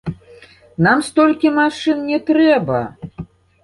[0.87, 2.85] Нам столькі машын не трэба!